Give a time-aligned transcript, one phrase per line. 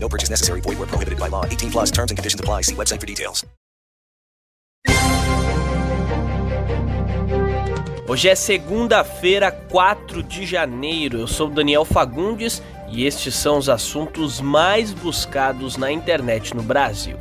[0.00, 0.60] No purchase necessary.
[0.62, 1.44] Void where prohibited by law.
[1.44, 2.62] 18 plus terms and conditions apply.
[2.62, 3.44] See website for details.
[8.10, 11.18] Hoje é segunda-feira, 4 de janeiro.
[11.18, 17.18] Eu sou Daniel Fagundes e estes são os assuntos mais buscados na internet no Brasil.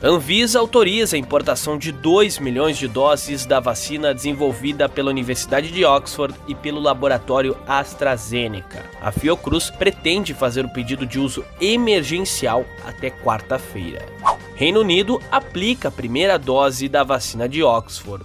[0.00, 5.84] Anvisa autoriza a importação de 2 milhões de doses da vacina desenvolvida pela Universidade de
[5.84, 8.84] Oxford e pelo laboratório AstraZeneca.
[9.00, 14.06] A Fiocruz pretende fazer o pedido de uso emergencial até quarta-feira.
[14.54, 18.24] Reino Unido aplica a primeira dose da vacina de Oxford.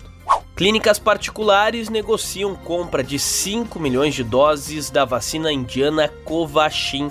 [0.55, 7.09] Clínicas particulares negociam compra de 5 milhões de doses da vacina indiana Covaxin.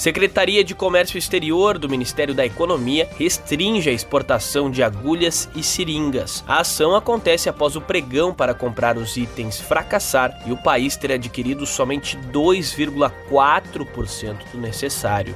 [0.00, 6.42] Secretaria de Comércio Exterior do Ministério da Economia restringe a exportação de agulhas e seringas.
[6.48, 11.12] A ação acontece após o pregão para comprar os itens fracassar e o país ter
[11.12, 15.34] adquirido somente 2,4% do necessário.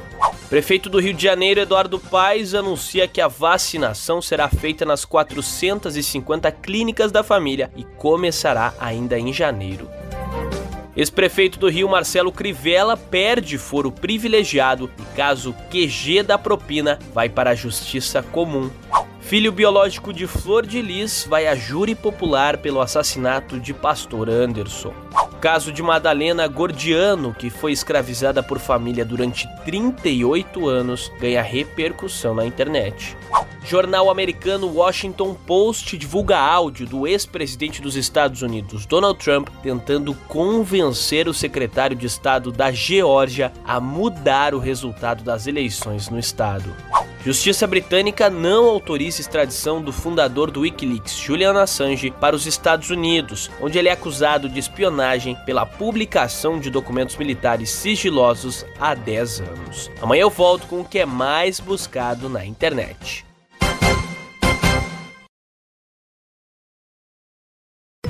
[0.48, 6.50] Prefeito do Rio de Janeiro, Eduardo Paes, anuncia que a vacinação será feita nas 450
[6.50, 9.90] clínicas da família e começará ainda em janeiro.
[10.96, 17.50] Ex-prefeito do Rio, Marcelo Crivella, perde foro privilegiado e caso QG da propina vai para
[17.50, 18.70] a justiça comum.
[19.20, 24.92] Filho biológico de Flor de Lis vai a júri popular pelo assassinato de pastor Anderson.
[25.44, 32.46] Caso de Madalena Gordiano, que foi escravizada por família durante 38 anos, ganha repercussão na
[32.46, 33.14] internet.
[33.62, 41.28] Jornal americano Washington Post divulga áudio do ex-presidente dos Estados Unidos, Donald Trump, tentando convencer
[41.28, 46.74] o secretário de Estado da Geórgia a mudar o resultado das eleições no estado.
[47.24, 53.50] Justiça britânica não autoriza extradição do fundador do Wikileaks, Julian Assange, para os Estados Unidos,
[53.62, 59.90] onde ele é acusado de espionagem pela publicação de documentos militares sigilosos há 10 anos.
[60.02, 63.24] Amanhã eu volto com o que é mais buscado na internet.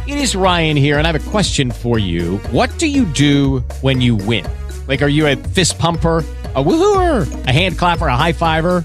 [0.08, 2.40] It is Ryan here, and I have a question for you.
[2.52, 4.44] What do you do when you win?
[4.88, 6.24] Like, are you a fist pumper?
[6.54, 8.84] a woohooer, a hand clapper, a high fiver.